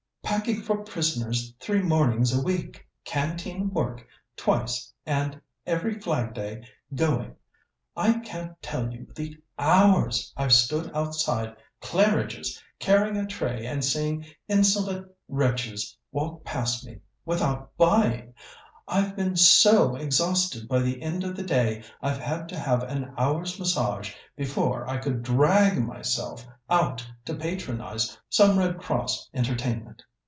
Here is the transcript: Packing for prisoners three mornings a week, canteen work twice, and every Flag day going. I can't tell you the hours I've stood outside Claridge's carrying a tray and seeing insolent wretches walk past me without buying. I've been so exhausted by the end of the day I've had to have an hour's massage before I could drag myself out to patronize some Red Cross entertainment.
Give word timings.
Packing 0.23 0.61
for 0.61 0.77
prisoners 0.77 1.53
three 1.59 1.81
mornings 1.81 2.33
a 2.33 2.41
week, 2.41 2.87
canteen 3.03 3.69
work 3.69 4.07
twice, 4.37 4.93
and 5.05 5.41
every 5.65 5.99
Flag 5.99 6.33
day 6.33 6.65
going. 6.95 7.35
I 7.97 8.19
can't 8.19 8.59
tell 8.61 8.93
you 8.93 9.07
the 9.13 9.37
hours 9.59 10.33
I've 10.37 10.53
stood 10.53 10.89
outside 10.95 11.57
Claridge's 11.81 12.63
carrying 12.79 13.17
a 13.17 13.25
tray 13.27 13.65
and 13.65 13.83
seeing 13.83 14.25
insolent 14.47 15.05
wretches 15.27 15.97
walk 16.13 16.45
past 16.45 16.85
me 16.85 17.01
without 17.25 17.75
buying. 17.77 18.33
I've 18.87 19.17
been 19.17 19.35
so 19.35 19.97
exhausted 19.97 20.65
by 20.65 20.79
the 20.79 21.01
end 21.01 21.25
of 21.25 21.35
the 21.35 21.43
day 21.43 21.83
I've 22.01 22.19
had 22.19 22.47
to 22.49 22.57
have 22.57 22.83
an 22.83 23.13
hour's 23.17 23.59
massage 23.59 24.13
before 24.37 24.89
I 24.89 24.97
could 24.97 25.23
drag 25.23 25.85
myself 25.85 26.47
out 26.69 27.05
to 27.25 27.35
patronize 27.35 28.17
some 28.29 28.57
Red 28.57 28.77
Cross 28.79 29.29
entertainment. 29.33 30.01